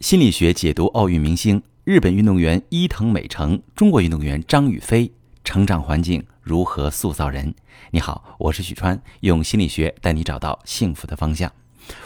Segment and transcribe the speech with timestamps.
[0.00, 5.10] 心理学解读奥运明星日本运动员伊藤美诚、中国运动员张雨霏
[5.42, 7.52] 成长环境如何塑造人？
[7.90, 11.52] 你好，我是许川，用心理学带你找到幸福的方向。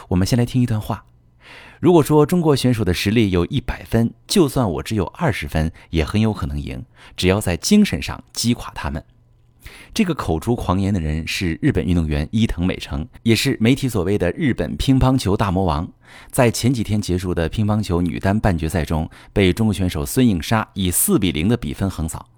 [0.07, 1.05] 我们先来听一段话：
[1.79, 6.83] 如果说中国选手的实力有一百分，就算我只有二十分，也很有可能赢，
[7.15, 9.05] 只要在精神上击垮他们。
[9.93, 15.91] 这个口出狂言的人是日本运动员伊藤美诚，也是媒体所谓的日本乒乓球大魔王。
[16.31, 22.29] 在前几天结束的乒乓球女单半决赛中，被中国选手孙颖莎以四比零的比分横扫。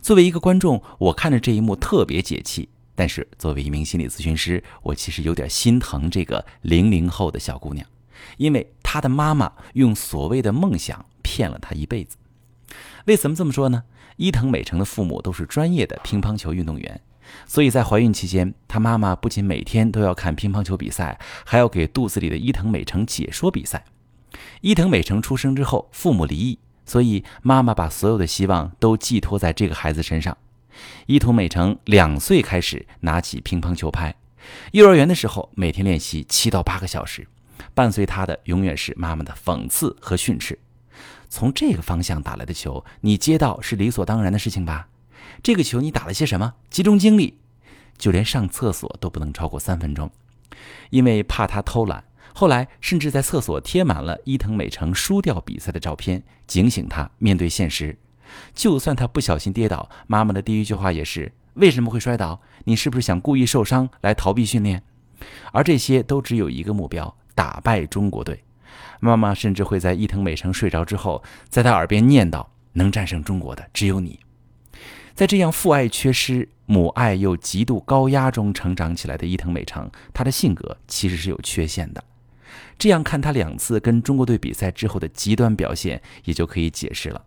[0.00, 2.68] 作为一个观众，我看着这一幕特别解气。
[2.94, 7.86] 但是作为一名心理咨询师，我其实有点心疼这个零零后的小姑娘，
[8.36, 12.16] 因为她的妈妈用所谓的梦想骗了她一辈子。
[13.06, 13.84] 为什么这么说呢？
[14.16, 17.00] 伊藤美诚的父母都是专业的乒乓球运动员，
[17.46, 23.84] 所以在怀孕期间，她妈妈不仅每天都要看乒乓球比赛，还要给肚子里的伊藤美诚解说比赛。
[24.60, 30.36] 伊藤美诚出生之后，父母离异，所以妈妈把所有的希望都寄托在这个孩子身上。
[31.06, 34.14] 伊藤美诚两岁开始拿起乒乓球拍，
[34.72, 37.26] 幼儿园的时候每天练习七到八个小时，
[37.74, 40.58] 伴随他的永远是妈妈的讽刺和训斥。
[41.32, 44.88] 从这个方向打来的球，你接到是理所当然的事情吧？
[45.42, 46.52] 这个球你打了些什么？
[46.68, 47.38] 集中精力，
[47.96, 50.10] 就连上厕所都不能超过三分钟，
[50.90, 52.04] 因为怕他偷懒。
[52.34, 57.96] 后来甚至在厕所贴满了伊藤美诚输掉比赛的照片，警醒他面对现实。
[58.52, 62.42] 就算他不小心跌倒，妈妈的第一句话也是：为什么会摔倒？
[62.64, 64.82] 你是不是想故意受伤来逃避训练？
[65.50, 68.44] 而这些都只有一个目标：打败中国队。
[69.00, 74.20] 妈妈甚至会在伊藤美诚睡着之后，在他耳边念叨：“能战胜中国的只有你。”
[75.14, 82.02] 在这样父爱缺失、母爱又极度高压中成长起来的伊藤美诚，他的性格其实是有缺陷的。
[82.78, 87.22] 这样看他两次跟中国队比赛之后的极端表现，也就可以解释了。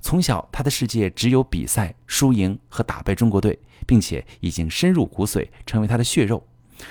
[0.00, 6.46] 从小，他的世界只有比赛、输赢和打败中国队，并且已经深入骨髓，成为他的血肉。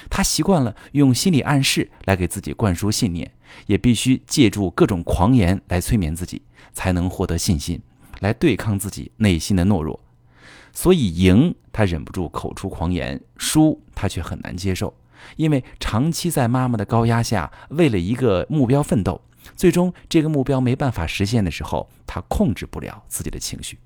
[0.09, 3.31] 他习惯了用心理暗示来给自己灌输信念，
[3.65, 6.41] 也必须借助各种狂言来催眠自己，
[6.73, 7.81] 才能获得信心，
[8.19, 9.99] 来对抗自己内心的懦弱。
[10.73, 14.93] 所以赢他忍不住口出狂言，输他却很难接受，
[15.35, 19.21] 因为长期在妈妈的高压下，为了一个目标奋斗，
[19.57, 23.77] 最终这个目标没办法实现的时候，他控制不了自己的情绪。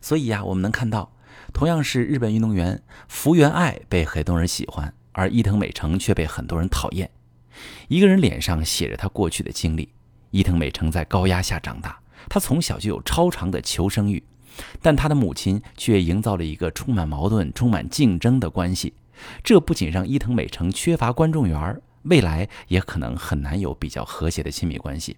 [0.00, 1.10] 所以呀，我们能看到。
[1.52, 7.10] 同样是日本运动员福原爱被很多人喜欢，而伊藤美诚却被很多人讨厌。
[7.88, 9.88] 一个人脸上写着他过去的经历。
[10.30, 11.98] 伊藤美诚在高压下长大，
[12.28, 14.22] 他从小就有超长的求生欲，
[14.82, 18.92] 但他的母亲却营造了一个充满矛盾、充满竞争的关系。
[19.42, 25.16] 这不仅让伊藤美诚缺乏观众缘，未来也可能很难有比较和谐的亲密关系。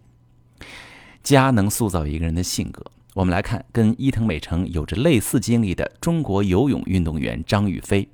[1.24, 2.84] 家能塑造一个人的性格。
[3.14, 8.08] 我们来看跟伊藤美诚有着类似经历的中国游泳运动员张雨霏。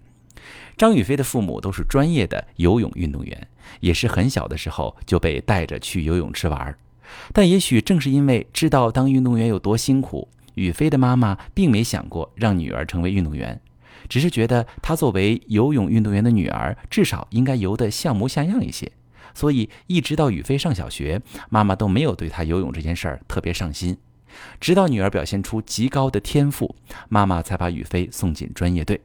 [0.77, 3.49] 张雨霏的父母都是专业的游泳运动员，
[3.81, 6.77] 也是很小的时候就被带着去游泳池玩。
[7.33, 13.61] 但也许正是因为知道当运动员有多辛苦，雨霏的妈妈并没想过让女儿成为运动员，
[14.09, 18.91] 只是觉得她作为游泳运动员的女儿，至少应该游得像模像样一些。
[19.35, 23.97] 所以一直到雨霏上小学，妈妈都没有对她游泳这件事儿特别上心。
[24.61, 26.75] 直到女儿表现出极高的天赋，
[27.09, 29.01] 妈妈才把雨飞送进专业队。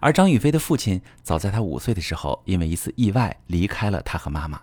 [0.00, 4.62] 而张雨霏的父亲早在她五岁的时候，因为一次意外离开了她和妈妈，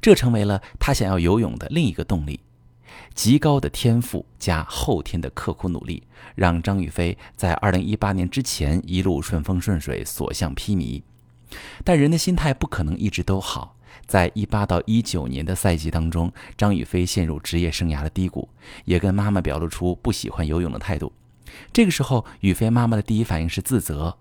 [0.00, 2.40] 这成为了她想要游泳的另一个动力。
[3.14, 6.02] 极高的天赋加后天的刻苦努力，
[6.34, 11.02] 让张雨霏在二零一八年之前一路顺风顺水，所向披靡。
[11.84, 13.76] 但人的心态不可能一直都好。
[14.06, 18.48] 在一八到一九年的赛季当中，张雨霏陷入职业生涯的低谷，
[18.84, 21.12] 也跟妈妈表露出不喜欢游泳的态度。
[21.72, 24.16] 这个时候，雨霏妈妈的第一反应是自责，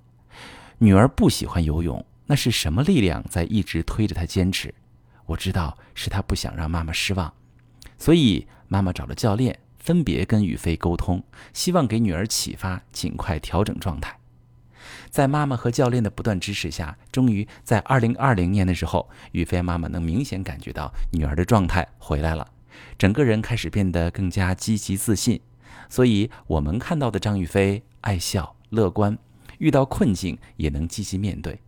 [0.79, 4.73] 女儿不喜欢游泳，那是什么力量在一直推着她坚持？
[5.25, 7.33] 我知道是她不想让妈妈失望，
[7.97, 11.23] 所以妈妈找了教练，分别跟雨霏沟通，
[11.53, 14.20] 希望给女儿启发，尽快调整状态。
[15.09, 22.47] 在妈妈和教练的不断支持下，终于在二零二零年的时候，雨霏妈妈能明显感觉到女儿的状态回来了，
[22.97, 25.39] 整个人开始变得更加积极自信。
[25.89, 29.17] 所以，我们看到的张雨霏爱笑、乐观，
[29.57, 31.59] 遇到困境也能积极面对。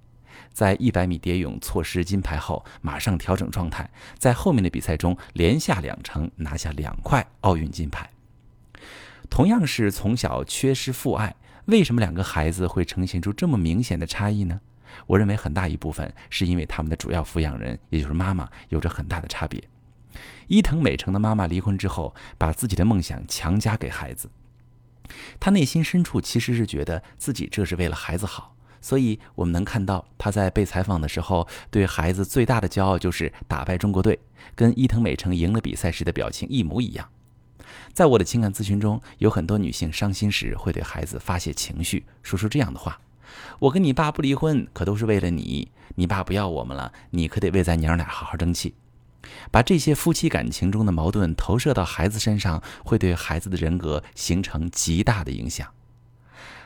[0.53, 8.09] 在一百米蝶泳错失金牌后，马上调整状态，在后面的比赛中连下两城，拿下两块奥运金牌。
[9.29, 11.35] 同样是从小缺失父爱。
[11.65, 14.59] 为什么两个孩子会呈现出这么明显的差异呢？
[15.07, 19.63] 我认为很大一部分是因为他们的主要抚养人，也就是妈妈，有着很大的差别。
[20.47, 24.29] 伊藤美诚的妈妈离婚之后，把自己的梦想强加给孩子。
[25.39, 34.19] 她内心深处其实是觉得自己这是为了孩子好，所以我们能看到她在被采访的时候，对孩子最大的骄傲就是打败中国队，
[34.53, 37.09] 跟伊藤美诚赢了比赛时的表情一模一样。
[37.93, 42.99] 在我的情感咨询中，有很多女性伤心时会对孩子发泄情绪，说出这样的话
[43.59, 45.69] ：“我跟你爸不离婚，可都是为了你。
[45.95, 48.73] 你爸不要我们了，你可得为咱娘俩好好争气。”
[49.49, 55.67] 把这些夫妻感情中的矛盾投射到孩子身上，会对孩子的人格形成极大的影响。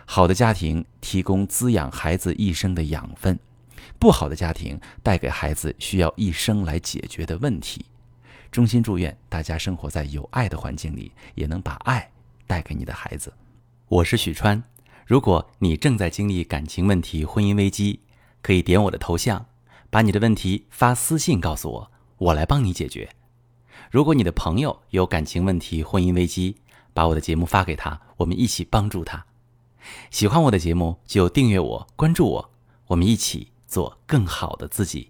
[0.05, 3.37] 好的家庭提供滋养孩子一生的养分，
[3.99, 7.85] 不好的家庭带给孩子需要一生来解决的问题。
[8.51, 12.09] 衷心祝愿大家生活在有爱的环境里，也能把爱
[12.45, 13.33] 带给你的孩子。
[13.87, 14.61] 我是许川，
[15.05, 17.99] 如果你正在经历感情问题、婚姻危机，
[18.41, 19.45] 可以点我的头像，
[19.89, 21.91] 把你的问题发私信告诉我。
[22.17, 23.07] 我来帮你解决。
[23.91, 26.57] 如果你的朋友有感情问题、婚姻危机，
[26.93, 29.23] 把我的节目发给他，我们一起帮助他。
[30.09, 32.49] 喜欢我的节目就订阅我、关注我，
[32.87, 35.05] 我们一起做更好的自己。